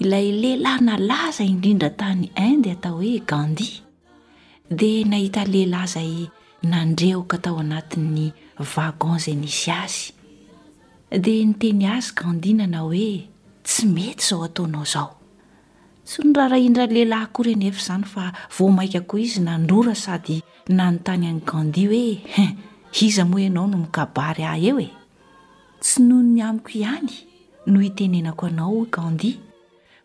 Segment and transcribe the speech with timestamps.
[0.00, 3.68] ilay lehilahy nalaza indrindra tany inde atao hoe gandi
[4.70, 6.12] dea nahita lehilahy zay
[6.64, 8.32] nandrehoko atao anatin'ny
[8.74, 10.00] vagon zay nisy azy
[11.24, 13.28] dea nyteny azy gandi na ana hoe
[13.66, 15.10] tsy mety zao ataonao zao
[16.10, 21.28] sy norara indra lehilahy akory anyefi zany fa voa maika koa izy nandrora sady nanontany
[21.28, 22.04] any gandi hoe
[22.34, 22.52] hen
[23.04, 24.88] iza moa ianao no mikabary ah eo e
[25.84, 27.12] tsy noho ny amiko ihany
[27.68, 29.32] no hitenenako anao gandi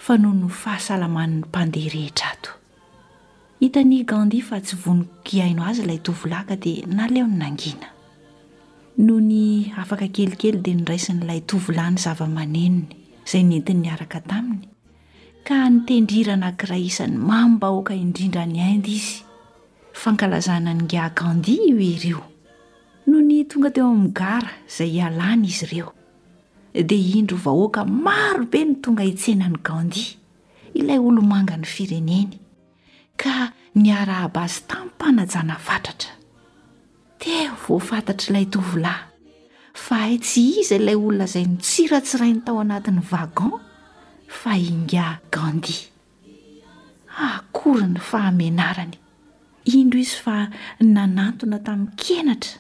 [0.08, 2.52] fa no no fahasalamani ny mpandeha rehetra ato
[3.64, 7.90] hitany gandi fa tsy vonikiaino azy ilay tovilaka dia naleo ny nangina
[9.06, 9.42] noho ny
[9.82, 12.88] afaka kelikely dia nyraisin'n'ilay tovilany zavamaneniny
[13.28, 14.66] izay nentinnyaraka taminy
[15.44, 19.28] ka nitendrira nankira isan'ny mamibahoaka indrindra ny aindy izy
[19.92, 22.24] fankalazana nyngia gandia io ireo
[23.12, 25.97] no ny tonga teo amin'ygara izay ialana izy ireo
[26.74, 30.04] dia indro vahoaka marobe ny tonga hitsenany gandi
[30.76, 32.36] ilay olo manga ny fireneny
[33.16, 36.12] ka ny arahaba azy tamin'ny mpanajana fatratra
[37.22, 39.04] teo voafantatrailay tovolahy
[39.86, 43.54] fa ai tsy iza ilay olonazay notsiratsirai ny tao anatin'ny vagon
[44.40, 45.78] fa inga gandi
[47.32, 48.94] akory ny fahamenarany
[49.80, 50.38] indro izy fa
[50.94, 52.56] nanatona tamin'ny kenatra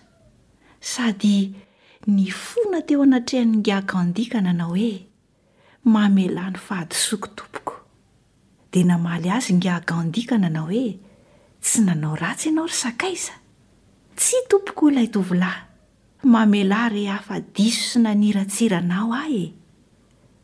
[0.79, 1.37] sady
[2.07, 4.91] ny fona teo anatrehan'nyngagandika nanao hoe
[5.91, 7.73] mamelahy ny fahadisoako tompoko
[8.71, 10.85] dia namaly azy ngiagandika nanao hoe
[11.65, 13.35] tsy nanao ratsy ianao ry sakaiza
[14.19, 15.59] tsy tompoko o lay tovolahy
[16.31, 19.43] mamelahy re hafadiso sy naniratsiranao ahy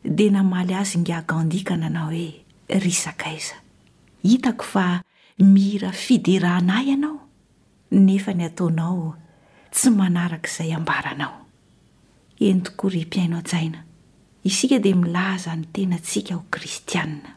[0.04, 2.26] e dia namaly azy ngiagandika nanao hoe
[2.68, 3.56] ry sakaiza
[4.22, 4.86] hitako fa
[5.40, 7.24] mira fiderahna ay ianao
[8.04, 9.16] nefa ny ataonao
[9.72, 11.43] tsy manaraka izay ambaranao
[12.40, 13.78] eny tokory mpiainaojaina
[14.44, 17.30] isika dia milaza ny tena antsika ho kristianna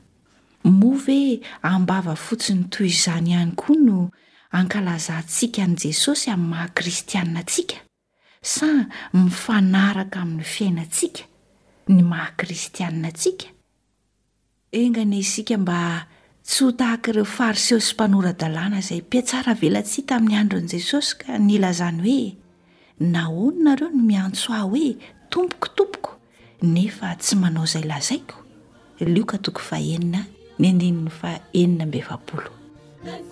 [0.63, 4.11] moave hambava fotsiny toyizany ihany koa no
[4.53, 7.75] hankalazantsika n'i jesosy amin'ny mahakristiainantsika
[8.41, 8.67] sa
[9.13, 11.21] mifanaraka amin'ny fiainantsika
[11.89, 13.47] ny mahakristianina antsika
[14.71, 16.07] engana isika mba
[16.43, 21.11] tsy ho tahaka ireo fariseho sy mpanora-dalàna izay mpiatsara velatsi ta amin'ny andro an'i jesosy
[21.21, 22.25] ka nlazany hoe
[22.99, 24.87] nahononareo no miantso ah hoe
[25.31, 26.11] tompokotompoko
[26.73, 28.37] nefa tsy manao izay lazaiko
[29.13, 30.21] lioka toko fa enina
[30.59, 33.25] ny andininy fa enina mbe vapoloondat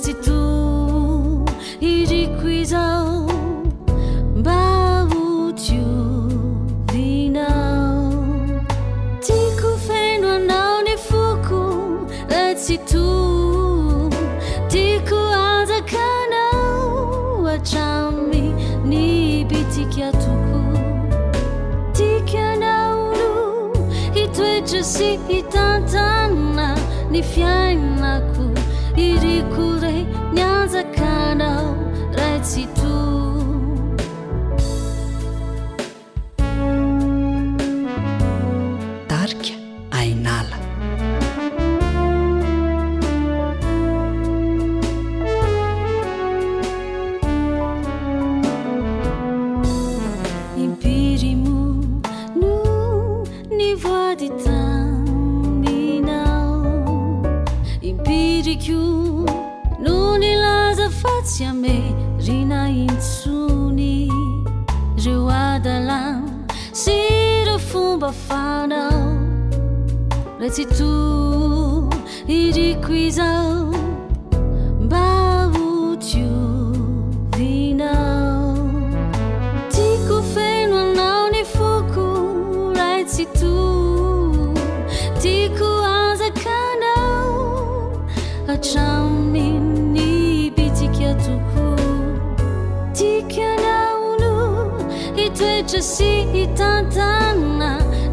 [0.00, 1.44] 记度
[1.80, 3.17] 一り规道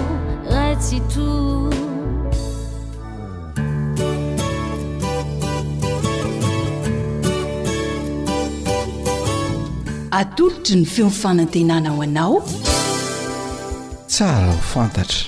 [10.20, 12.35] atolotry ny feomfanantenanao anao
[14.11, 15.25] tsara ho fantatra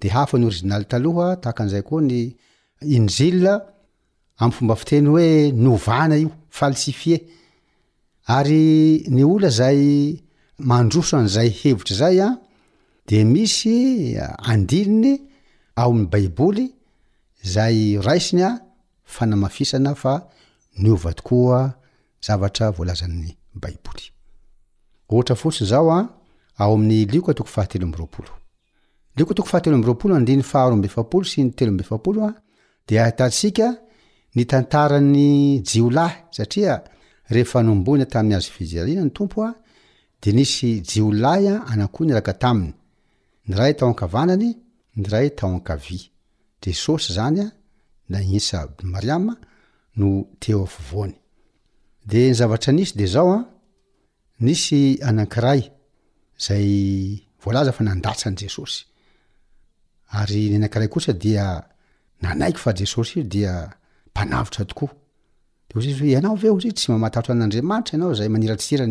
[0.00, 2.20] de hafonyoriinaly aoha taakanzay koa ny
[2.96, 3.44] injil
[4.42, 5.28] am fomba fiteny hoe
[5.64, 7.16] novana io falsifie
[8.26, 10.20] ary ny ola zay
[10.58, 12.38] mandroso an'zay hevitry zay a
[13.08, 13.78] de misy
[14.50, 15.14] andininy
[15.80, 16.66] ao am'y baiboly
[17.52, 18.60] zay raisiny a
[19.14, 20.14] fanamafisana fa
[20.82, 22.82] nioaz'yhonoa
[26.76, 32.20] ayitoo fahateloambrooolitoko fahatelo abropolo andiny faharombe fapolo sy ny telo ambe fapolo
[32.86, 33.66] de tasika
[34.34, 36.80] ny tantara 'ny jiolahy satria
[37.30, 39.54] ea nombonytamy azonoo
[40.22, 42.72] de nisy jiolay anakoh nyrakataminy
[43.46, 44.48] ny ray tao ankavanany
[44.96, 46.10] ny ray tao ankavy
[46.62, 47.50] jesosy zanya
[48.08, 49.28] naisoeoyde
[52.30, 53.44] n zavatra nisy de zaoa
[54.40, 55.62] nisy anakiray
[56.50, 57.60] aad
[62.42, 63.79] aay fa jesosy io dia
[64.10, 64.90] mpanavitra tokoa
[65.70, 68.88] deozy izy e ianao vo zy y tsy mamatatro nandriamanitrah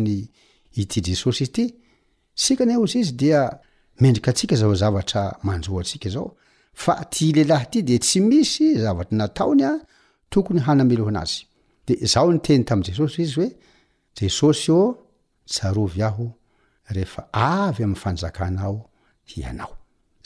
[7.30, 9.70] y de tsy misy zavatry nataony
[10.32, 13.46] tokony hanaloazyde oenytam esosyye
[14.26, 14.72] esosy
[15.52, 16.26] tsarovy aho
[16.96, 18.76] refa avy amy fanjakanao
[19.42, 19.74] ianao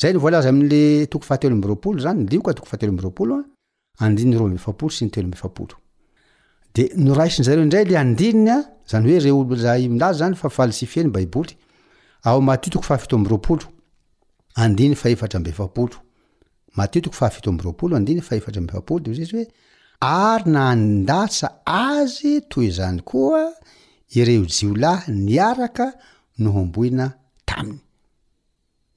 [0.01, 3.45] zay nyvolaza amle toko fahatelombroapolo zany lioka tok fahatelombroapoloa
[4.03, 5.75] andiny ro ambeefapolo sy ny telo ambeefapolo
[6.75, 8.65] de oanrerayynooamo
[20.01, 23.45] amomoory na ndasa azy toy zany koa
[24.11, 25.87] ireo jio lahy niaraka
[26.45, 27.07] nohamboina
[27.49, 27.79] taminy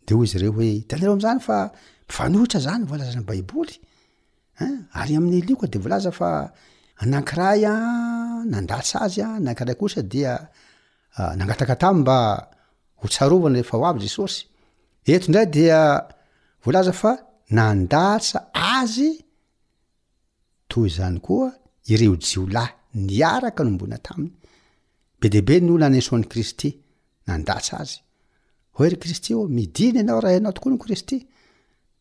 [0.08, 1.72] de oy zy reo hoe tanyreo amzany fa
[2.10, 3.74] ifanohitra zany voalazany baiboly
[5.00, 6.30] ary amin'ny lio koa de voalaza fa
[7.04, 7.62] anakiray
[8.52, 12.10] nandasa azy naray kosa diagaakb
[13.32, 15.48] hovany eaoysyeodray
[16.64, 17.12] devlazafa
[17.58, 18.40] nandasa
[18.80, 19.10] azy
[20.72, 21.48] toy zany koa
[21.94, 22.70] ireo jiolay
[23.06, 24.30] ny araka nombona tamny
[25.20, 26.70] be debe no lanesoan'ny kristy
[27.28, 27.98] nandasa azy
[28.80, 31.16] oery kristy o midina anao rahaana tokoa ny kristy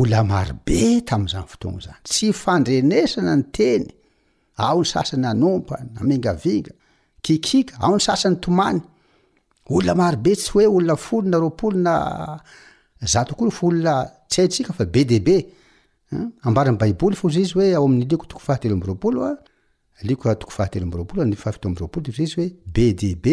[0.00, 3.84] ola marobe tam'zany fotoa zany tsy fandrenesana nyteny
[4.56, 6.32] ao ny sasany anompa anganga
[7.22, 8.80] kikika ao ny sasany tomany
[9.68, 11.76] olola marobe tsy hoe olona folona roaol
[13.00, 13.94] nazatokoy faolona
[14.30, 17.20] tsy haintsika fabe debebarnybaiboly hm?
[17.28, 19.36] fza izy oe ao am''liko toko fahatero am roapoloa ah,
[20.00, 23.24] liko aha toko fahately amrôapolo fahafito amroapolo aisy oe b db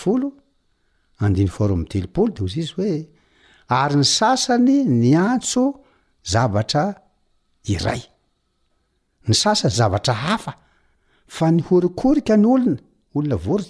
[1.55, 2.96] foaro amtelopolo de zy izy hoe
[3.82, 5.62] ary ny sasany ny antso
[6.34, 6.86] zavatra
[7.75, 8.01] iray
[9.27, 10.51] ny sasany zavatra hafa
[11.36, 12.79] fa ny horikorika ny olona
[13.17, 13.70] olona vory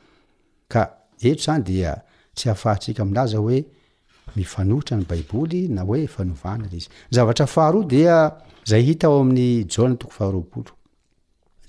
[0.73, 0.83] ka
[1.29, 1.91] eto zany dea
[2.35, 3.59] tsy ahafahantsika amilaza hoe
[4.35, 8.93] mifanohitra ny baiboly na hoe fanovanany izy avataahyi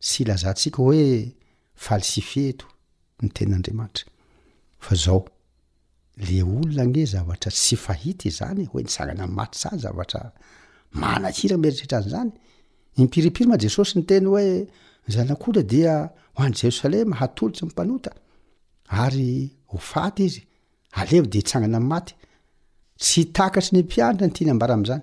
[0.00, 1.34] tsy lazantsika hoe
[1.74, 2.66] falsifeto
[3.22, 4.06] ny tenyandriamanitra
[4.80, 5.24] fazao
[6.16, 10.32] le olona ne zavatra tsy fahity zany hoe nitsangana am maty sany zavatra
[10.92, 12.30] manakira mieritrehetrany zany
[13.00, 14.68] impiripiry ma jesosy nyteny hoe
[15.08, 15.94] zanak'ola dia
[16.34, 18.10] ho an'ny jerosalema hatolotsy mipanota
[19.02, 20.42] ary ho faty izy
[21.00, 22.12] alevo de itsangana am'maty
[22.98, 25.02] tsy takatry ny mpianatra ny tiany ambaram'zany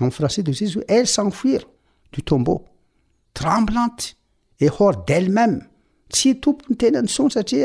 [0.00, 1.62] ami'y frasidz izy oe el san fuir
[2.12, 2.60] du tômbôa
[3.38, 4.08] tremblanty
[4.64, 5.52] e hordelemêm
[6.14, 7.60] tsy tompony tenanson yty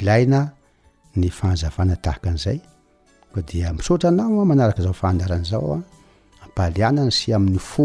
[0.00, 0.40] ilaina
[1.20, 2.58] ny fahazavana tahaka an'zay
[3.46, 5.82] d misotra anao ah, manaraka zaofahndaranzaoa ah.
[6.44, 7.84] ampalianany sy amin'ny fo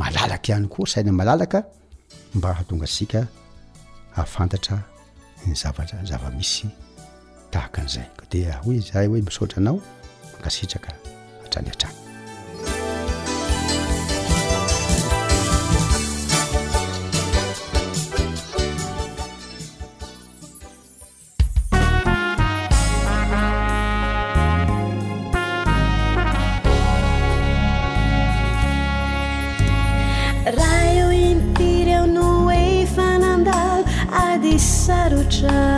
[0.00, 1.58] malalaka ihany koa saina malalaka
[2.34, 3.24] maoak
[4.34, 4.80] fantaa
[5.46, 6.66] ny zaazavamisy
[7.52, 9.78] tahaka an'izay k de hoy zay hoe misotra anao
[10.44, 10.92] asitraka
[11.50, 11.88] tranyara
[30.54, 35.77] raio interiao noeifanandal adisarotra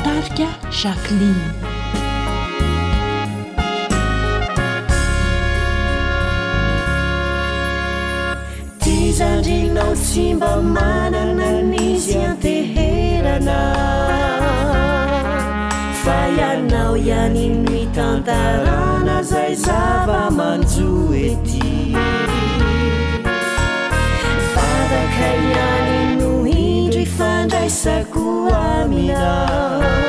[0.03, 0.49] targa
[0.83, 1.33] jakli
[10.11, 13.57] simba manana nizy anteherana
[16.03, 20.89] fa iainao ianyn noitantarana zay zava manjo
[21.27, 21.71] ety
[24.55, 28.25] fadaka ianyny no indro ifandraisako
[28.65, 30.08] amiao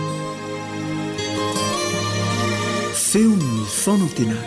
[3.15, 4.37] feo nysonan tenay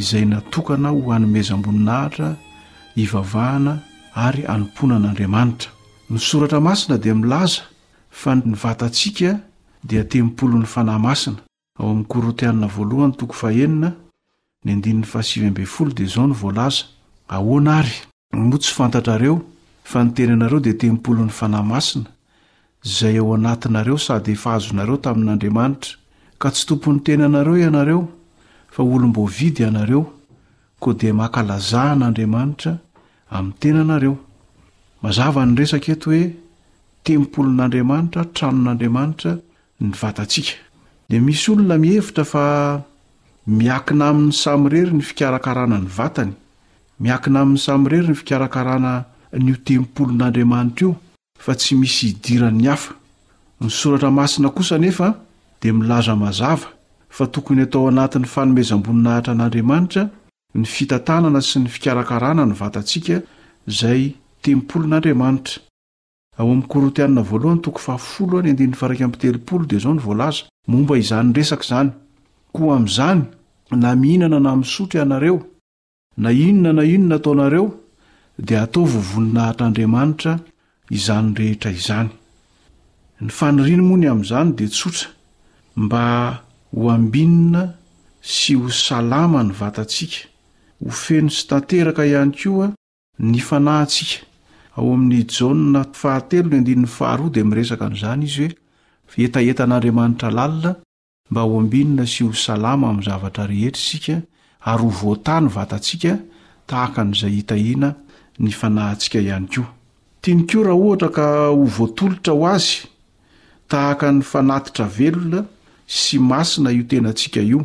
[0.00, 2.28] izay natokana ho anymezamboninahitra
[3.02, 3.74] ivavahana
[4.26, 5.68] ary anompona an'andriamanitra
[6.10, 7.62] misoratra masina de milaza
[8.20, 9.30] fa nyvatasika
[9.84, 11.38] ditempolony fanahmasina
[11.80, 13.92] ao am'y korotianna voalohany toko fahenina
[14.64, 15.52] ny ndin'ny fahasib
[19.96, 20.34] oo dedteny
[21.48, 22.15] nahaa
[22.86, 25.92] zay eo anatinareo sady efa hazonareo tamin'andriamanitra
[26.40, 28.02] ka tsy tompon'ny teny anareo ianareo
[28.70, 30.02] fa olom-boavidy anareo
[30.80, 32.72] koa dia mahakalazahan'andriamanitra
[33.36, 34.14] amin'ny tenanareo
[35.02, 36.22] mazava nyresaka eto hoe
[37.04, 39.32] tempolon'andriamanitra tranon'andriamanitra
[39.80, 40.52] ny vatatsika
[41.10, 41.46] s
[43.48, 46.32] nahvirna an'y samrery ny fikarakarana nyvtany
[47.02, 48.92] miakna amn'y samrery ny fikarakarana
[49.32, 50.92] n otempoln'andramanitra io
[51.38, 52.94] fa tsy misy idiran'ny hafa
[53.60, 55.08] nisoratra masina kosa nefa
[55.62, 56.68] di milaza mazava
[57.16, 60.02] fa tokony atao anatin'ny fanomezam-boninahitra n'andriamanitra
[60.60, 63.16] ny fitatanana sy ny fikarakarana ny vatantsika
[63.68, 65.58] zayoln'aresaka
[71.62, 71.90] zany
[72.54, 73.22] koa am'izany
[73.82, 75.38] na mihinana na misotro ianareo
[76.16, 77.66] na inona na inona ataonareo
[78.46, 80.38] dia atao vovoninahitr' andriamanitra
[80.90, 82.08] izany rehetra izany
[83.20, 85.08] ny fanirino mony am'izany di tsotra
[85.76, 86.38] mba
[86.74, 87.64] hoambinina
[88.20, 90.26] sy ho salama ny vatantsika
[90.84, 92.68] ho feno sy tanterka ihany koa
[93.18, 94.22] ny fanahyntsika
[94.76, 95.50] ao amin'ja
[96.02, 98.48] ahatelo no dininny ahao di miresaka n'izany izy
[99.10, 100.72] hoe etaetaan'andriamanitra lalina
[101.30, 104.16] mba hoambinna sy ho salama am'ny zavatra rehetra isika
[104.60, 106.14] ary o voata ny vatantsika
[106.66, 107.94] tahaka n'izay hitahina
[108.38, 109.64] ny fanahyntsika ihany ko
[110.26, 112.82] tiniko raha ohatra ka ho voatolotra ho azy
[113.70, 115.44] tahaka ny fanatitra velona
[115.86, 117.60] sy masina io tenantsika io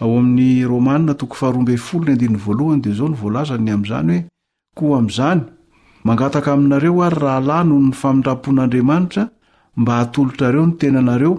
[0.00, 1.28] ao amin'n rmana dia
[2.94, 4.28] zao vlazy a'zany hoe
[4.76, 5.40] koa am'izany
[6.04, 9.24] mangataka aminareo ary rahalahy noho ny famindrapon'andriamanitra
[9.76, 11.34] mba hatolotra reo ny tenanareo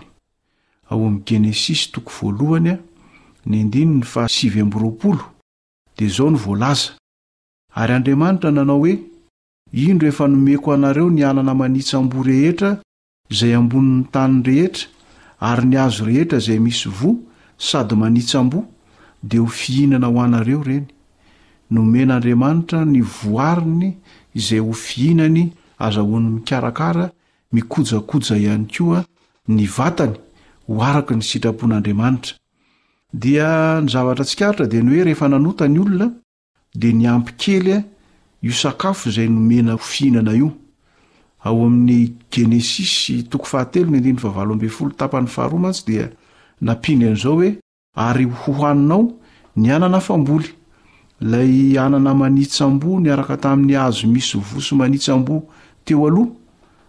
[7.80, 8.94] ary andriamanitra nanao oe
[9.72, 12.78] indro efa nomeko anareo ni anana manitsambo rehetra
[13.30, 14.88] izay ambonin'ny tany rehetra
[15.40, 17.10] ary ny azo rehetra izay misy vo
[17.58, 18.64] sady manitsam-bo
[19.22, 20.86] dia ho fihinana ho anareo reny
[21.70, 23.96] nomen'andriamanitra ny voariny
[24.34, 27.10] izay ho fihinany azahoany mikarakara
[27.52, 29.04] mikojakoja ihany koa
[29.48, 30.16] ny vatany
[30.68, 32.34] ho araka ny sitrapon'andriamanitra
[33.12, 36.08] dia ny zavatra tsikaritra dia ny hoe rehefa nanotany olona
[36.74, 37.84] dia nyampy kelya
[38.42, 40.52] io sakafo izay nomena ho fihinana io
[41.42, 45.98] ao amin'ny genesis to htapany faharmatsy di
[46.60, 47.50] napina a'zao hoe
[47.96, 49.02] ary hhohaninao
[49.56, 50.48] ny anana famboly
[51.20, 55.42] lay anana manitsambo niaraka tamin'ny azo misy voso manitsambo
[55.84, 56.30] teo aloha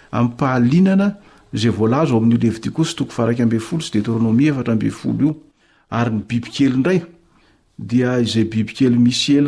[0.15, 1.07] amin'pahalinana
[1.59, 5.35] zay voalazo ao amin'ilevidiko sy toko fa raiky amben folo sy detromieatra mbfolo io
[5.99, 6.99] ary ny bibikely nray
[7.79, 9.43] dabibkely minenieyyan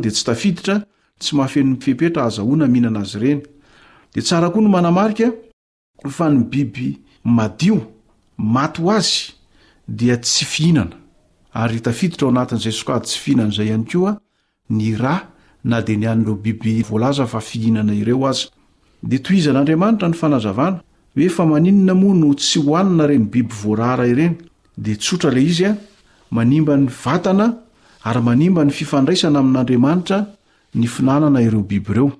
[0.00, 0.76] de tsy tafiditra
[1.18, 3.42] tsy mahafeny mifepetra azahona mihinana azy reny
[4.14, 5.30] de tsara koa no manamarika
[6.10, 7.80] fa ny biby madio
[8.38, 9.33] mato azy
[9.86, 10.96] dia tsy fihinana
[11.52, 14.18] ary tafiditra ao anatin'izay sk ady tsy fihinana izay ihany ko a
[14.68, 15.16] ny ra
[15.64, 18.48] na dia nianireo biby voalaza fa fihinana ireo azy
[19.02, 20.80] dia toy izan'andriamanitra ny fanazavana
[21.16, 24.34] hoe fa maninona moa no tsy hohanina ireny biby voarara ireny
[24.76, 25.76] dia tsotra le izy a
[26.30, 27.46] manimba ny vatana
[28.04, 30.18] ary manimba ny fifandraisana amin'andriamanitra
[30.74, 32.18] ny finanana ireo bib ireoa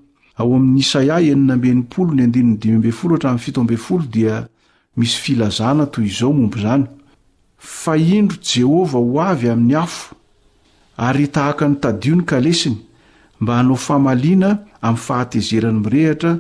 [7.64, 10.14] fa indro jehovah ho avy amin'ny afo
[11.00, 12.77] ary tahaka ny tadio ny kalesiny
[13.40, 14.50] mba hanao famaliana
[14.85, 16.33] amin'ny fahatezerany mirehitra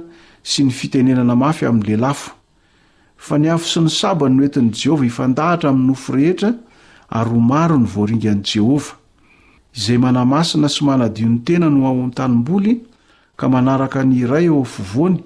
[0.44, 2.36] sy ny fitenenana mafy amin'ny lehlafo
[3.16, 6.50] fa ny afo sy ny sabany noetin' jehovah hifandahatra amin'nyofo rehetra
[7.08, 8.92] ary ho maro ny voaringan' jehovah
[9.72, 12.74] izay manamasina sy manadion'ny tena no aon-tanimboly
[13.40, 15.24] ka manaraka ny iray eo afovoany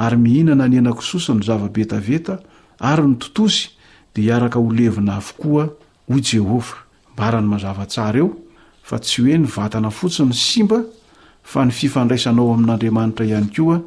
[0.00, 2.40] ary mihinana ny ana-kisosany zava-betaveta
[2.80, 3.76] ary nototosy
[4.14, 5.64] dia iaraka ho levina avokoa
[6.10, 8.32] ho jehovah mbara ny mazavatsar eo
[8.82, 10.80] fa tsy hoe ny vatana fotsiny simba
[11.42, 13.80] fa ny fifandraisanao amin'andriamanitra ihany koa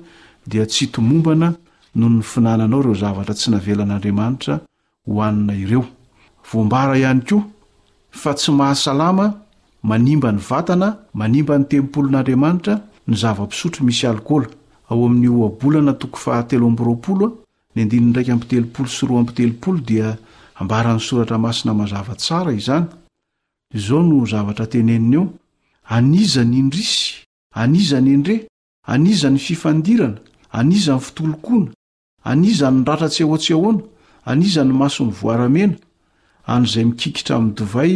[0.47, 1.53] dia tsy tomombana
[1.95, 4.59] no ny finananao reo zavatra tsy navelan'andriamanitra
[5.07, 6.79] hoainaeoa
[7.09, 7.43] ayko
[8.35, 9.29] tsy ahaalaa
[9.83, 12.75] manimbany vatana manimba ny tempolon'anriamanitra
[13.11, 13.13] y
[17.75, 20.17] nyandininraiky mptelopolo soro amtelopol dia
[20.59, 22.85] ambarany soratra masina mazava tsara izany
[23.79, 25.29] izao no zavatra teneniny ao
[25.97, 27.03] aniza ny indrisy
[27.61, 28.35] anizany endre
[28.93, 30.19] anizany fifandirana
[30.59, 31.71] anizany ftolokona
[32.31, 33.83] anizany ratra tsyaoatsy ahoana
[34.31, 35.75] anizany masony voaramena
[36.53, 37.93] anoizay mikikitra ami dovay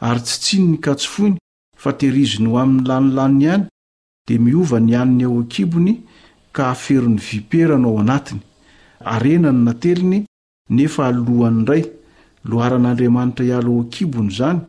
[0.00, 1.36] ary tsy tsiny nykatsofoiny
[1.76, 3.64] fa tehirizony ho amin'ny lanolaniny ihany
[4.28, 6.04] dia miova ny any ao akibony
[6.52, 8.40] ka haferony vipera n ao anatiny
[9.00, 10.24] arenany nateliny
[10.70, 11.84] nefa alohan' ray
[12.50, 14.60] loharan'andriamanitra hialo ao akibony zany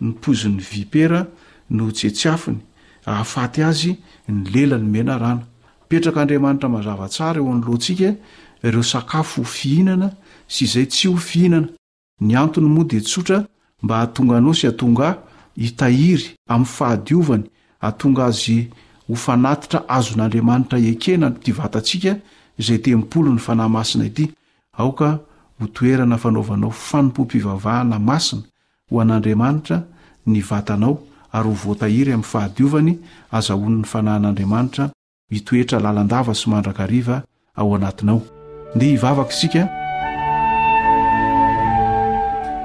[0.00, 1.26] nypozon'ny vipera
[1.70, 2.58] no tsetsiafiny
[3.06, 3.92] ahafaty azy
[4.28, 5.44] ny lelany mena rana
[5.84, 8.14] ipetraka andriamanitra mazavatsara eo an'lohantsika
[8.66, 10.08] ireo sakafo hofihinana
[10.48, 11.68] sy izay tsy ho fihinana
[12.20, 13.46] ny antony moa dea tsotra
[13.84, 15.18] mba hahatonga anosy atonga
[15.56, 17.44] hitahiry amin'ny fahadiovany
[17.80, 18.56] atonga azy
[19.08, 22.12] ho fanatitra azon'andriamanitra ekena ty vatantsika
[22.60, 24.24] izay tempolo ny fanahy masina ity
[24.80, 25.08] aoka
[25.60, 28.42] ho toerana fanaovanao fanompo mpivavahana masina
[28.90, 29.76] ho an'andriamanitra
[30.30, 30.94] ny vatanao
[31.36, 32.92] ary ho voatahiry amin'y fahadiovany
[33.38, 34.84] azahon'n'ny fanahyn'andriamanitra
[35.34, 37.22] hitoetra lalandava sy mandraka ariva
[37.58, 38.20] ao anatinao
[38.74, 39.30] de ivvak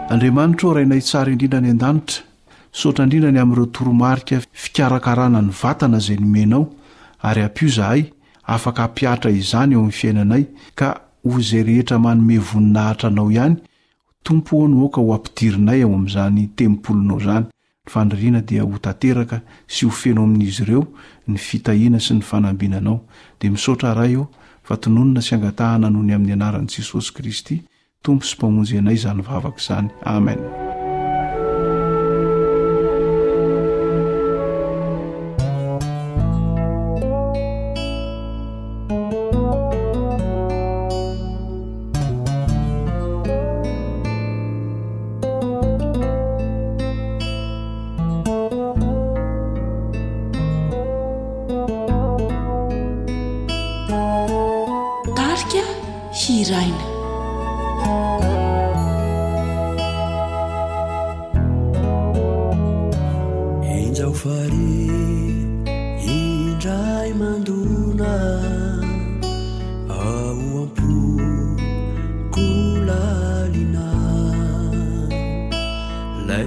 [0.10, 2.24] andriamanitra o rainay tsara indrindra ny an-danitra
[2.78, 6.63] isaotra indrindra ny am'ireo toromarika fikarakarana ny vatana zay nomenao
[7.28, 8.02] ary ampo zahay
[8.56, 10.43] afak ampiatra izany eo amn'ny fiainanay
[10.80, 10.89] ka
[11.30, 13.56] ho zay rehetra manome voninahitra anao ihany
[14.26, 17.45] tompo no ao ka ho ampidirinay ao amn'zany tempolinao zany
[17.88, 19.38] nyfanrina dia ho tateraka
[19.74, 20.84] sy o feno amin'izy ireo
[21.30, 22.98] ny fitahina sy ny fanambinanao
[23.41, 24.26] de misaotra ra eo
[24.67, 27.58] fatnonona sy angatahana noho ny amin'ny anaran' jesosy kristy
[28.05, 30.39] tompo sy mpamonjy anay zany vavaky zany amen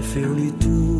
[0.00, 0.91] فد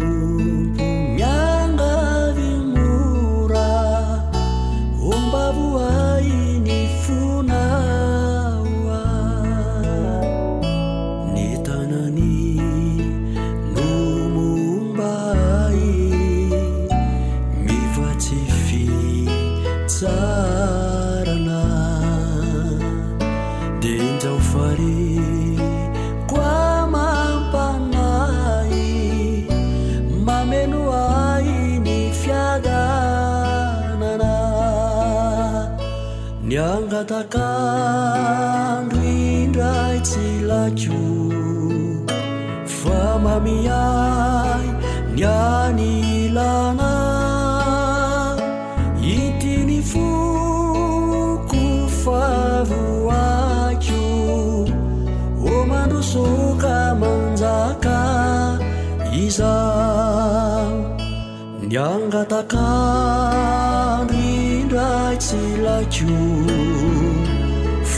[62.51, 66.15] kandindai silachù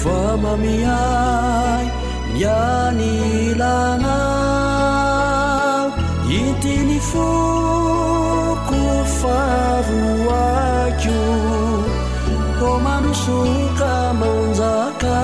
[0.00, 1.84] famamiai
[2.42, 3.12] yani
[3.60, 4.16] lana
[6.30, 8.80] yintini fuku
[9.18, 11.18] faruachù
[12.72, 15.18] omadu sunka maundaka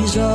[0.00, 0.30] ia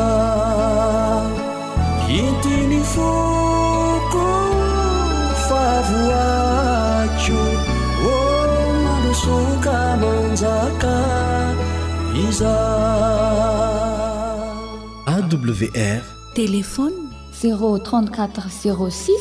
[15.37, 16.01] wr
[16.35, 17.09] telefony
[17.43, 19.11] 034 06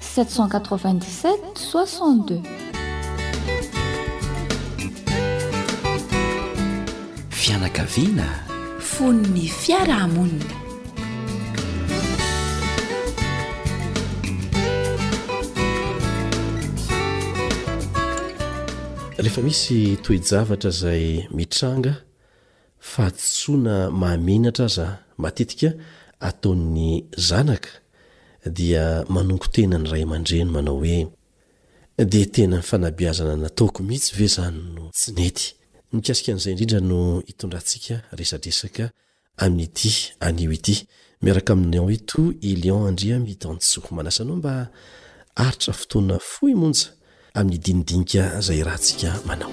[0.00, 2.40] 787 62
[7.30, 8.24] fianakaviana
[8.78, 10.54] fonny fiarahamonina
[19.18, 21.94] rehefa misy toejavatra izay mitranga
[22.80, 25.72] fa tsoana mahamenatra za matetika
[26.20, 27.68] ataony zanaka
[28.46, 31.06] dia manonko tena ny ray aman-dreno manao hoe
[31.98, 35.46] de tena nyfanabiazana nataoko mihitsy ve zany no tsinety
[35.92, 36.98] mikasika n'izay indrindra no
[37.28, 38.84] hitondrantsika resadresaka
[39.42, 39.92] amin'n'ity
[40.26, 40.76] anio ity
[41.22, 44.52] miaraka amin'ny ao he to elion andria mitansoa manasanao mba
[45.46, 46.86] aritra fotoana foimonja
[47.38, 49.52] amin'ny idinidinika zay rahantsika manao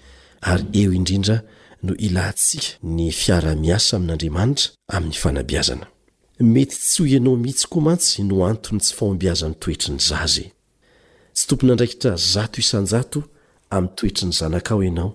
[0.41, 1.37] ary eo indrindra
[1.85, 2.65] no ilahntsika
[2.95, 5.87] ny fiara-miasa amin'andriamanitra amin'ny fanabiazana
[6.53, 10.53] mety tsy ho ianao mihitsy koa mantsy no antony tsy faombiazan'ny toetri ny zaza e.
[11.35, 13.19] tsy tompona andraikitra zato isanjato
[13.75, 15.09] amin'ny toetri ny zanakao ianao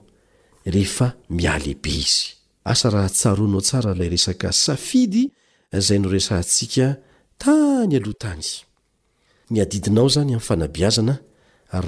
[0.75, 2.25] rehefa mialehibe izy
[2.73, 5.25] asa raha tsaroanao tsara ilay resaka safidy
[5.79, 6.87] izay no resa ntsika
[7.43, 8.47] tany aloha tany
[9.51, 11.15] ny adidinao zany amin'ny fanabiazana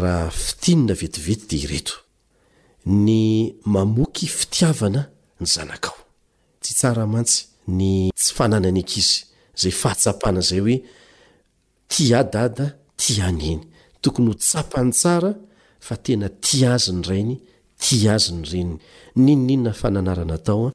[0.01, 1.97] raha fitinina vetivety dia ireto
[2.89, 5.07] ny mamoky fitiavana
[5.41, 5.93] ny zanakao
[6.65, 7.45] tsy tsara mantsy
[7.79, 9.21] ny tsy fanananykizy
[9.61, 10.77] zay fahatsapana zay hoe
[11.89, 12.67] ti a dada
[12.97, 13.63] ti any eny
[14.03, 15.31] tokony ho tsapany tsara
[15.87, 17.37] fa tena ti azy ny rainy
[17.81, 18.73] tia azy ny reny
[19.15, 20.73] ninoninona fananaranataoa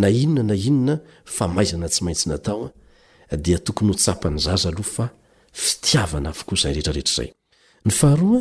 [0.00, 0.94] na inona na inona
[1.34, 2.68] fa maizana tsy maitsy nataoa
[3.44, 5.06] dia tokony ho tsapany zaza aloha fa
[5.62, 7.28] fitiavana avokozay reetraretrzay
[7.86, 8.40] ny faharoa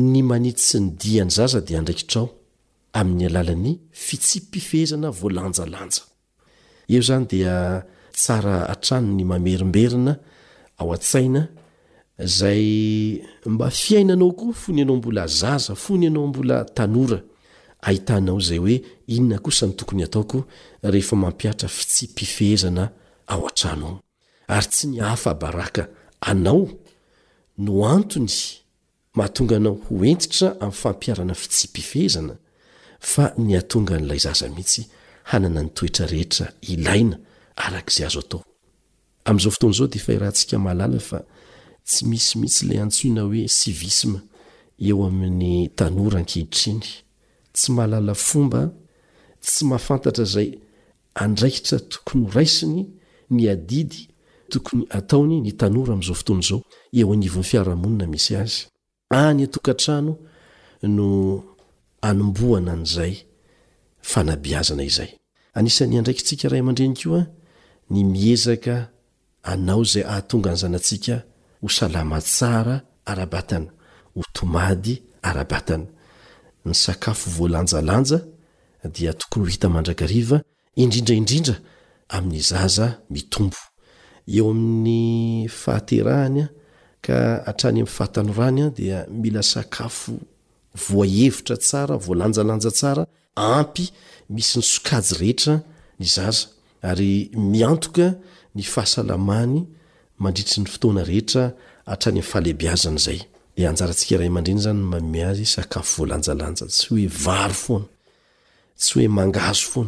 [0.00, 2.28] ny manitsy ny diany zaza dia andraikitrao
[2.96, 6.02] amin'ny alalan'ny fitsipifehezana voalanjalanja
[6.88, 7.84] eo zany dia
[8.16, 10.14] tsara atrano ny mamerimberina
[10.80, 11.44] ao a-tsaina
[12.18, 17.20] zay mba fiainanao koa fony anao mbola zaza fony anao mbola tanora
[17.84, 20.44] ahitanao zay oe inona kosa ny tokony ataoko
[20.82, 22.88] rehefa mampiatra fitsipifehezana
[23.26, 24.00] ao a-trano
[24.48, 25.88] a ary tsy ny afabaraka
[26.20, 26.68] anao
[27.58, 28.61] no antony
[29.14, 32.36] mahatonga anao hoentitra amin'ny fampiarana fitsipifezana
[33.12, 34.82] fa ny atonga n'lay zaza mihitsy
[35.30, 36.46] hanananyoetra era
[44.86, 45.42] aaaieomy
[45.78, 46.82] tanora ankelitr iny
[47.54, 48.60] tsy mahalala fomba
[49.44, 50.48] tsy mahafantatra zay
[51.24, 52.80] andraiitra tokony horaisiny
[53.34, 54.00] ny adidy
[54.52, 56.60] tokony ataony ny tanora am'zao fotonyzao
[56.98, 58.58] eo anivon'ny fiarahamonina misy azy
[59.18, 60.16] any atokantrano
[60.82, 61.44] no
[62.02, 63.14] anomboana n'zay
[64.10, 65.10] fanabiazana izay
[65.54, 67.26] aisanyandraikitsika raha aman-drenikioa
[67.90, 68.74] ny miezaka
[69.42, 71.16] anao zay ahatonga anzanantsika
[71.62, 73.68] hosalama tsara arabatana
[74.16, 75.86] otomady arabatana
[76.66, 78.20] y sakafo voalanjalanja
[78.94, 80.42] dia tokony hita mandrakariva
[80.76, 81.54] indrindraidrindra
[82.08, 83.56] amin'ny zaza mitombo
[84.36, 86.48] eo amin'ny fahaterahanya
[87.02, 90.12] ka atrany ami' fahtanorany a dia mila sakafo
[90.86, 93.04] voahevitra tsara voalanjalanja tsara
[93.36, 93.84] ampy
[94.34, 95.54] misy ny sokajy rehetra
[97.52, 98.06] miantoka
[98.56, 99.58] ny fahasalamany
[100.22, 101.02] mandritry ny foana
[108.96, 109.86] ey amao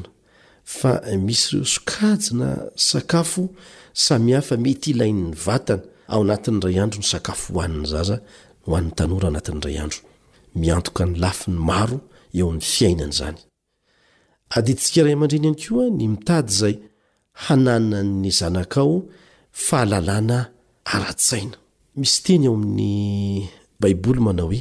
[0.89, 2.49] aaamisy o sokajy na
[2.89, 3.43] sakafo
[4.05, 5.83] samy hafa mety hilain''ny vatana
[6.13, 8.17] ao anatin'n'iray andro ny sakafo hoan'ny zaza
[8.71, 10.01] nan'nytanora anatn''ray andro
[10.63, 11.99] mokanylafiny maro
[12.41, 16.75] eoa'yiainanzanyditsika ray amandreny any ko a ny mitady zay
[17.45, 18.95] hanana'ny zanakao
[19.67, 20.39] fahalalana
[20.95, 21.57] ara-tsaina
[22.01, 22.89] misy teny eo amin'ny
[23.81, 24.61] baiboly mana hoe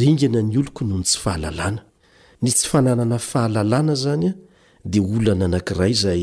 [0.00, 1.80] ringana ny oloko noho ny tsy fahalalana
[2.42, 4.32] ny tsy fananana fahalalàna zanya
[4.90, 6.22] dia olana anankiray zay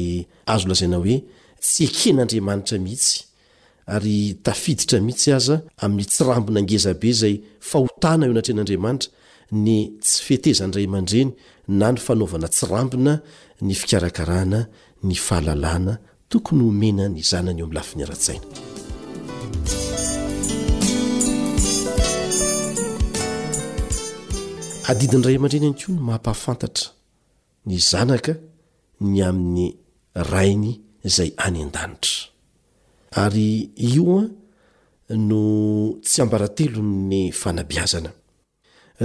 [0.54, 1.18] azo lazaina hoe
[1.64, 3.18] tsy eken'andriamanitra mihitsy
[3.88, 7.36] ary tafiditra mihitsy aza amin'ny tsirambina angezabe zay
[7.70, 9.12] fahotana eo anatrehan'andriamanitra
[9.66, 9.72] ny
[10.04, 11.32] tsy fetezan'nydray aman-dreny
[11.80, 13.14] na ny fanaovana tsirambina
[13.66, 14.60] ny fikarakarana
[15.08, 15.94] ny fahalalana
[16.32, 18.46] tokony omena ny zanana eo ami'n lafi niara-tsaina
[24.92, 26.88] adidin'ny iray aman-dreny an koa no mahampahafantatra
[27.70, 28.34] ny zanaka
[29.12, 29.66] ny amin'ny
[30.32, 30.72] rainy
[31.08, 32.34] izay any an-danitra
[33.16, 34.18] ary io
[35.08, 35.40] a no
[36.02, 38.12] tsy ambarantelony fanabiazana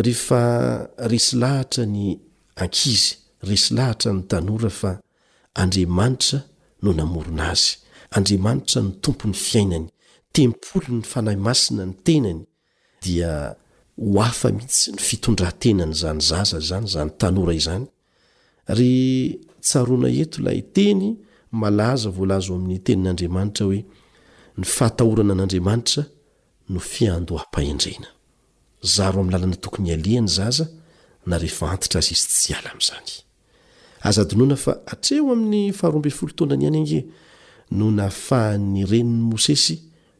[0.05, 0.41] rehefa
[1.11, 2.05] resy lahatra ny
[2.63, 3.17] ankizy
[3.49, 4.91] resy lahatra ny tanora fa
[5.61, 6.39] andriamanitra
[6.83, 7.73] no namorona azy
[8.17, 9.87] andriamanitra no tompony fiainany
[10.35, 12.41] tempoly ny fanahy masina ny tenany
[13.03, 13.33] dia
[13.97, 17.87] ho afa mihitsy ny fitondrantenany zany zaza zany zany tanora izany
[18.79, 18.93] ry
[19.65, 21.07] tsaroana eto ilay teny
[21.61, 23.81] malaza voalazo amin'ny tenin'andriamanitra hoe
[24.61, 26.05] ny fahatahorana an'andriamanitra
[26.69, 28.09] no fiandoam-paindrena
[28.85, 30.67] zaro am'ny lalana tokonyaliany zaza
[31.29, 36.79] na reefa aitra azy izy tsy aa mzanyaznonafa areo amin'ny faharombe folo toana ny any
[36.83, 36.93] ang
[37.79, 39.77] no nafahanyreni'ny mosesy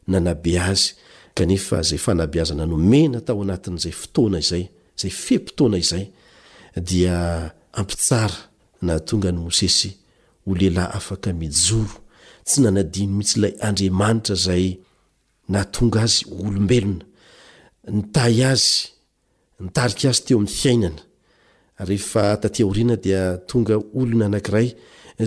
[0.07, 0.87] nanae azy
[1.41, 6.05] ea zayfanaeaza nanomena tao anatin'zay ftona zayzay fempotoana izay
[6.89, 7.17] dia
[7.73, 8.39] ampitsara
[8.87, 9.89] natonga ny mosesy
[10.45, 12.00] ho leilahy afaka mijoro
[12.51, 13.49] tsy nanadny mihitsya
[15.53, 17.03] daaaonga azy olombelona
[17.97, 18.65] ntay azy
[19.65, 24.67] ntarika azy teo amin'ny fiainana efatat orina dia tonga olona anakiray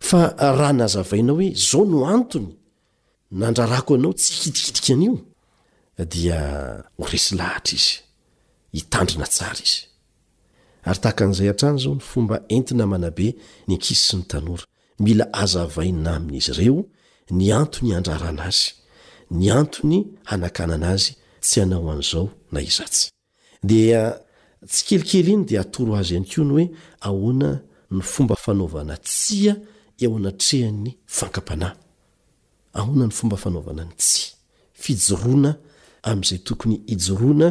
[0.00, 2.54] fa raha nazavainao hoe zao no antony
[3.30, 5.16] nandrarako anao tsy hkitikitikaanio
[6.10, 6.40] dia
[6.98, 7.86] horesy lahatra iz
[8.80, 13.28] itandrina tsara izarytahaka an'izay atrany zao ny fomba entina manabe
[13.68, 14.64] ny ankizy sy ny tanora
[15.04, 16.78] mila azavaina amin'izy ireo
[17.36, 18.66] ny antony andraranazy
[19.30, 26.40] ny antony hanakanana azy tsy anao an'zao na iatyykelikely iny de atoro azy any ko
[26.44, 26.64] ny hoe
[27.08, 27.48] ahoana
[27.90, 29.52] ny fomba fanaovana tsia
[30.04, 30.88] eo anatreha'ny
[31.18, 31.74] fankapanay
[32.78, 34.24] ahona ny fomba fanaovana ny tsy
[34.82, 35.50] fijorona
[36.16, 37.46] mzay tokony ijoona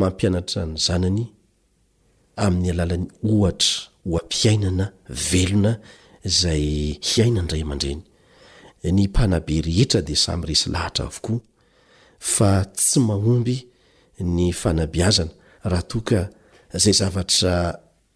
[0.00, 1.24] mampianatra ny zanany
[2.44, 3.72] amin'ny alalan'ny ohatra
[4.12, 4.86] oampiainana
[5.30, 5.72] velona
[6.40, 6.66] zay
[7.08, 8.02] hiaina nray aman-dreny
[8.96, 11.40] ny mpanabe rehetra de samy resy lahatra avokoa
[12.34, 13.56] fa tsy mahomby
[14.36, 15.32] ny fanabiazana
[15.70, 16.18] raha toka
[16.82, 17.54] zay zavatra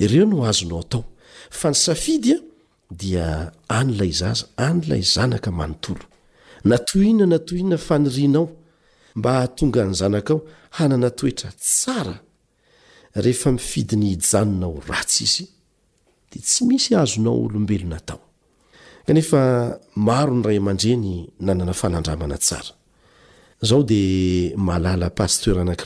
[0.00, 1.04] ireo no azonao atao
[1.58, 2.36] fa ny safidya
[3.00, 3.26] dia
[3.78, 6.04] anylay zaza anylay zanaka manontolo
[6.64, 8.48] natohina natohina fanirianao
[9.18, 10.40] mba hahtonga ny zanaka ao
[10.70, 12.18] hanana toetra tsara
[13.14, 15.46] rehefa mifidi ny ijanonao ratsy
[16.38, 20.62] izyisyaznaeay eypatera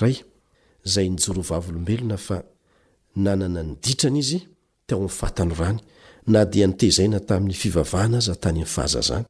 [0.07, 0.17] ay
[0.93, 2.43] zay nyjorovav olombelona fa
[3.17, 4.39] nanana ny ditrana izy
[4.87, 5.79] teo am'ny fatany rany
[6.33, 9.25] na dia nitezaina tamin'ny fivavahana azy tany any fahaza zany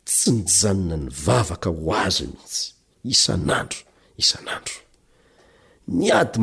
[0.06, 2.64] tsy nijanona ny vavaka ho azy mihitsy
[3.14, 3.80] isan'andro
[4.22, 4.72] isan'ando
[6.18, 6.38] ady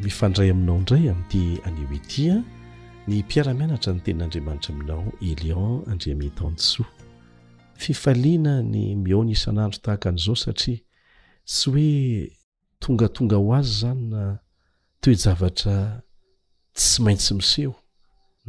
[0.07, 2.35] yfandray aminao indray ate anoei
[3.07, 6.79] ny mpiaramianatra ny tenandriamanitra aminao elionndmets
[7.91, 10.79] iaina ny miona isan'andro tahaka n'zao satria
[11.45, 12.31] tsy hoe
[12.81, 14.23] tongatonga ho azy zany na
[15.03, 15.77] toejavatra
[16.77, 17.75] tsy maintsy miseho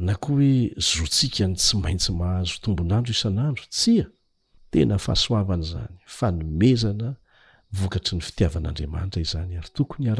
[0.05, 0.51] na koa hoe
[0.89, 4.05] zotsika ny tsy maintsy mahazotombonandro isan'andro tsia
[4.71, 7.09] tenafahasoavany zany fanomezana
[7.77, 10.19] vokatry ny fitiavan'andriamanitra izany arytokonyr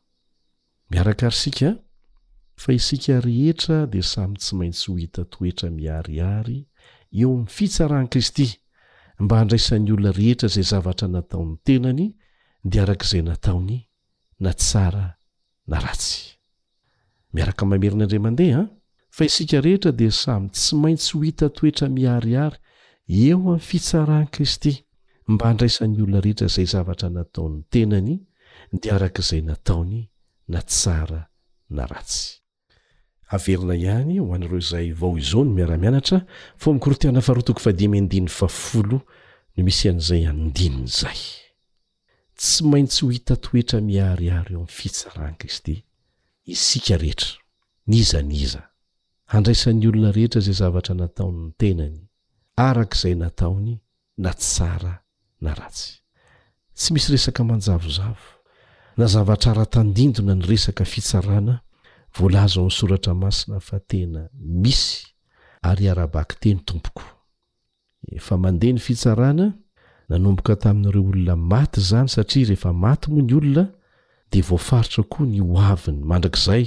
[0.91, 1.69] miaraka ary sika
[2.55, 6.57] fa isika rehetra de samy tsy maintsy ho hita toetra miariary
[7.19, 8.47] eo am'ny fitsarahan'ni kristy
[9.23, 12.05] mba andraisan'ny olona rehetra zay zavatra nataon'ny tenany
[12.71, 13.77] de arak'izay nataony
[14.43, 15.05] na tsara
[15.69, 16.17] na ratsy
[17.37, 18.63] iarakamamerina indra mandeha
[19.15, 22.57] fa isika rehetra de samy tsy maintsy ho ita toetra mihariary
[23.23, 24.73] eo am'ny fitsaraan'n kristy
[25.31, 28.13] mba andraisan'ny olona rehetra zay zavatra nataon'ny tenany
[28.81, 30.01] de arak'izay nataony
[30.51, 31.23] na tsara
[31.75, 32.31] na ratsy
[33.35, 36.19] aveina ihany ho an'reo zay vao izao ny miaramianatra
[36.61, 38.99] fo mikortiana farotoko fadi midinny fafoo no
[39.65, 41.21] misy an'izay adinnzay
[42.39, 45.75] tsy maintsy ho ita toetra miariary eo am fitsaraan kristy
[46.53, 47.29] isika eheta
[47.91, 51.99] niznizandain'yolona eheta zay zavatra nataonyny tenany
[52.67, 53.73] arak'izay nataony
[54.23, 54.93] na tsara
[55.43, 55.91] na ratsy
[56.77, 58.25] tsy misy resaka manjavozavo
[58.97, 61.55] na zavatrara-tandindona ny resaka fitsarana
[62.17, 64.21] voalaza amin'nysoratra masina fa tena
[64.63, 64.89] misy
[65.69, 67.03] ary arabaky teny tompoko
[68.17, 69.45] efa mandeha ny fitsarana
[70.09, 73.63] nanomboka tamin'ireo olona maty izany satria rehefa maty moa ny olona
[74.31, 76.63] dia voafaritra koa ny hoaviny mandrak'izay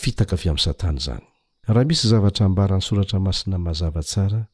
[0.00, 4.44] fitaka vy am'ysatanzanyahamisyzavany soratramasinamazaaadeyaiye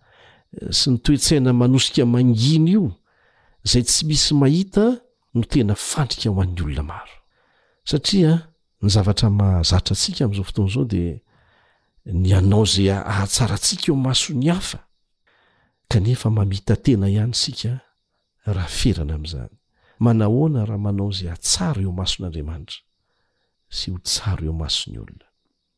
[0.52, 2.84] eh, sy ny toetshaina manosika manginy io
[3.64, 4.84] zay tsy misy mahita
[5.34, 7.14] no tena fandrika ho an'ny olona maro
[7.88, 8.32] satria
[8.82, 11.04] ny zavatra mahazatra atsika am'izao fotoanzao de
[12.22, 14.80] ny anao za ahatsara ntsika eo masony hafa
[15.90, 17.72] kefamamitatena ihany sika
[18.54, 19.56] rahaferana amzany
[20.04, 22.80] manahona raha manao zay ahtsaro eo mason'andriamanitra
[23.76, 25.29] sy ho tsaro eo masony olona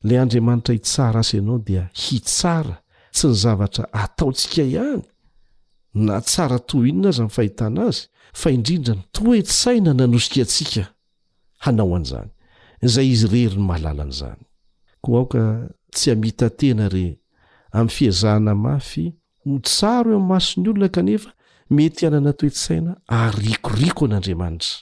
[0.05, 2.83] la andriamanitra hitsara asy ianao dia hitsara
[3.13, 5.03] tsy ny zavatra ataotsika ihany
[5.95, 8.01] na tsara toinona azy am'y fahitana azy
[8.41, 10.87] fa indrindra nytoetsainanaokaaayyeyaaty
[16.11, 16.89] amitaena
[17.81, 19.05] am'fiazahaaafy
[19.45, 21.31] ho tsaro he ami'masony olona kanefa
[21.77, 22.93] mety ianana toetsaina
[23.25, 24.75] arikoriko n'andriamanitra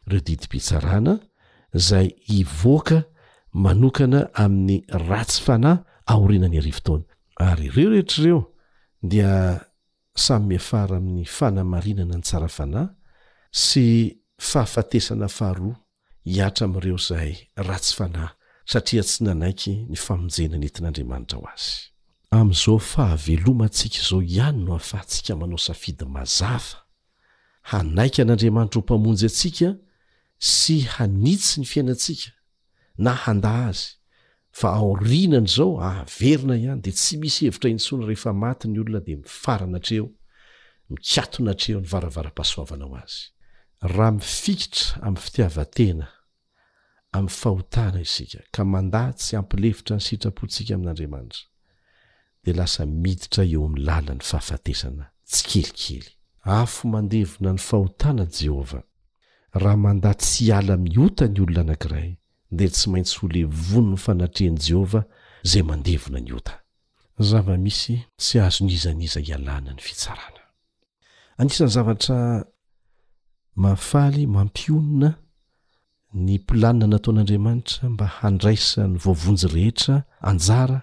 [0.10, 1.14] reo didim-pitsarana
[1.88, 2.08] zay
[2.40, 3.00] ivoaka
[3.54, 4.78] manokana amin'ny
[5.10, 5.78] ratsy fanahy
[6.14, 7.04] aorinany arivotona
[7.46, 8.42] ary reo rehetrareo
[9.04, 9.32] dia
[10.16, 12.88] samy miafara amin'ny fanamarinana ny tsarafanahy
[13.52, 13.88] sy
[14.40, 15.76] fahafatesana faharoa
[16.26, 17.36] hiatra amireo zaay
[17.70, 18.30] ratsy fanahy
[18.66, 21.72] satia tsy nanaiky ny famonjenanetin'adriamanitraho azy
[22.40, 26.78] am'zao fahavelomaatsika zao ihany no afahatsika manao safidy mazafa
[27.70, 29.70] hanaiky n'andriamanitra ho mpamonjy atsika
[30.52, 32.32] sy hanitsy ny fiainatsika
[32.98, 33.86] na handa azy
[34.52, 39.14] fa aorinana zao ahaverina ihany de tsy misy hevitra intsona rehefa maty ny olona de
[39.22, 40.06] mifaranatreo
[40.90, 43.22] mikatonatreo ny varavara-pahasoavanao azy
[43.96, 46.08] raha mifikitra ami'ny fitiavatena
[47.18, 51.42] am'ny fahotana isika ka manda tsy ampilevitra ny sitrapontsika amin'andriamanitra
[52.46, 56.08] de lasa miditra eo am'ny lala ny fahafatesana tsy kelikely
[56.62, 58.86] afo mandevona ny fahotanan jehovah
[59.62, 62.12] raha manda tsy ala miota ny olona anakiray
[62.58, 65.04] de tsy maintsy ole vono no fanatrehan' jehovah
[65.50, 67.82] zay andenany ot-is
[68.18, 70.32] tsy azo nyizaniza hialana ny fitaraa
[71.38, 72.18] anisan'ny zavatra
[73.64, 75.10] mafaly mampionina
[76.26, 79.96] ny pilanina nataon'andriamanitra mba handraisan'ny voavonjy rehetra
[80.30, 80.80] anjara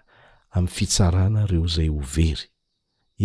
[0.54, 2.42] amin'ny fitsarana ireo zay overy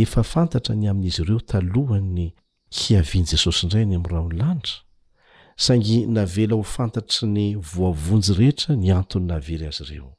[0.04, 2.28] efa fantatra ny amin'izy ireo talohan'ny
[2.78, 4.85] hiavian' jesosy indray ny am'raha ony lanidra
[5.58, 10.14] saingy navela ho fantatry ny voavonjy rehetra ny antony navely azy ireo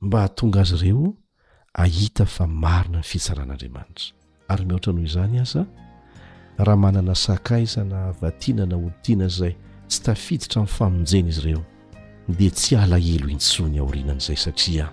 [0.00, 1.12] mba htonga azy ireo
[1.84, 4.12] ahita fa marona ny fitsaran'andriamanitra
[4.48, 5.64] ary mihoatra noho izany aza
[6.58, 9.54] raha manana sakaiza na vatiana na olotiana zay
[9.88, 11.64] tsy tafiditra innfamonjena izy reo
[12.28, 14.92] dia tsy alahelo intsony aorinan' izay satria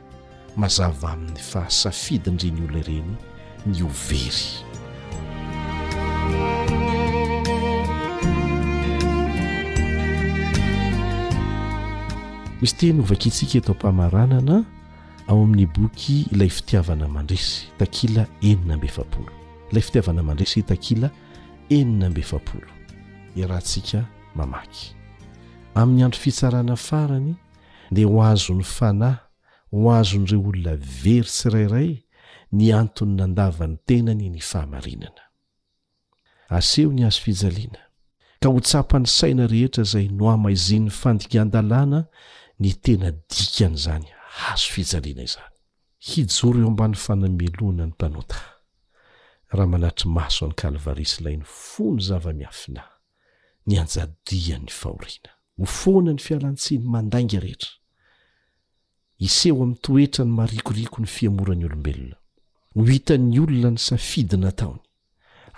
[0.57, 3.15] mazava amin'ny fahasafidinydreny olono ireny
[3.65, 4.31] ny overy
[12.63, 14.63] izy tenovaka itsika etao mpamaranana
[15.27, 19.31] ao amin'ny boky ilay fitiavana mandresy takila enina mbeefapolo
[19.71, 21.09] ilay fitiavana mandresy takila
[21.69, 22.71] enina mbe fapolo
[23.35, 24.05] i rahantsika
[24.35, 24.95] mamaky
[25.75, 27.35] amin'ny andro fitsarana farany
[27.91, 29.17] dia ho azon'ny fanahy
[29.71, 32.03] ho azon'ireo olona very sy rairay
[32.51, 35.23] ny antony nandavany tenany ny fahamarinana
[36.49, 37.79] aseho ny azo fijaliana
[38.41, 42.07] ka ho tsapany saina rehetra izay no hamaizianyn fandikan-dalàna
[42.63, 44.07] ny tena dikan' zany
[44.51, 45.51] azo fijaliana izany
[46.09, 48.37] hijoro eo amban fanamelona ny mpanota
[49.55, 52.83] raha manatry maso any kalvari sylayny fo ny zava-miafina
[53.67, 57.71] ny anjadian'ny fahoriana hofoana ny fialantsiny mandainga rehetra
[59.27, 62.17] iseho ami'n toetra ny marikoriko ny fiamorany olombelona
[62.75, 64.79] ho hitan'ny olona ny safidynataony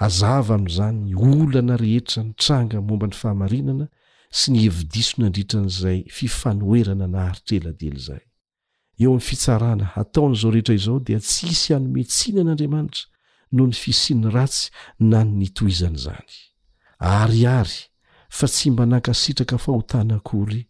[0.05, 3.87] azava am'izany olana rehetra nytranga momba ny fahamarinana
[4.35, 8.23] sy ny hevi-diso nandritra an'izay fifanoerana naharitreladely zay
[8.99, 13.05] eo amin'ny fitsarana ataon'izao rehetra izao dia tsy isy ihanometsiny an'andriamanitra
[13.55, 14.65] noho ny fisin'ny ratsy
[15.11, 16.33] na ny nytoizana zany
[17.19, 17.79] aryary
[18.37, 20.61] fa tsy mba nankasitraka fahotana akory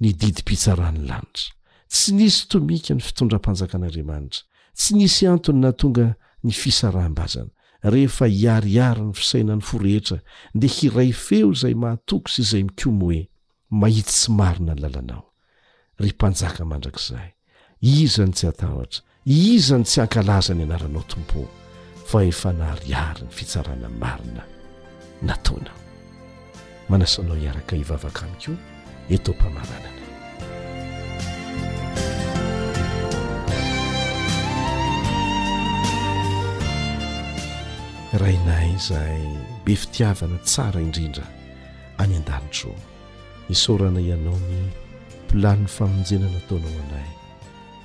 [0.00, 1.50] ny didim-pitsarahn'ny lanitra
[1.94, 4.42] tsy nisy tomika ny fitondram-panjakan'andriamanitra
[4.78, 6.08] tsy nisy antony na tonga
[6.44, 10.18] ny fisaram-bazana rehefa hiarihary ny fisaina ny forehetra
[10.54, 13.22] nde hiray feo izay mahatoky sy izay mikomo hoe
[13.70, 15.26] mahity sy marina ny lalanao
[15.98, 17.32] ry mpanjaka mandrakizahay
[17.82, 21.48] izany tsy hatahotra izany tsy hankalaza ny anaranao tompo
[22.08, 24.42] fa efa nahriary ny fitsarana marina
[25.22, 25.78] nataonao
[26.88, 28.56] manasanao hiaraka hivavaka amikoa
[29.10, 30.00] eto mpamaranana
[38.22, 41.26] rainahy zahay be fitiavana tsara indrindra
[41.98, 42.72] any an-danitro
[43.48, 44.56] nisorana ianao ny
[45.26, 47.14] mpolaniny famonjenana taona anahy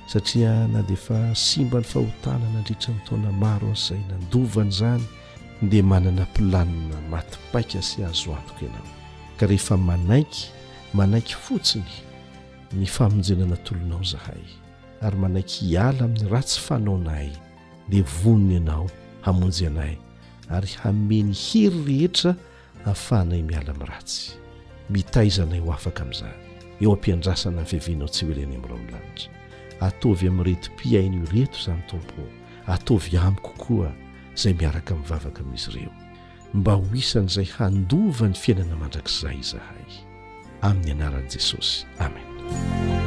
[0.06, 5.02] satria na di efa simba ny fahotanana andritra ny taona maro aszay nandovany zany
[5.62, 8.90] dia manana polanina matipaika sy ahzo atoka ianao
[9.36, 10.48] ka rehefa manaiky
[10.94, 11.92] manaiky fotsiny
[12.72, 14.44] ny famonjenana tolonao zahay
[15.02, 17.30] ary manaiky hiala amin'ny ratsy fanaona hay
[17.88, 19.98] dia vonony ianao hamonjy anahy
[20.52, 22.34] ary hameny hery rehetra
[22.84, 24.32] hahafahnay miala-miratsy
[24.90, 26.34] mitaizanayho afaka amin'izany
[26.80, 32.22] eo ampiandrasana ny fehvinao tsy hoele any amin'ireo amilanitra ataovy amin'ny retim-piainy ireto izany tompo
[32.74, 33.92] ataovy amiko koa
[34.36, 35.94] izay miaraka minnyvavaka amin'izy ireo
[36.54, 39.90] mba ho isan' izay handova ny fiainana mandrakizay zahay
[40.62, 43.06] amin'ny anaran'i jesosy amena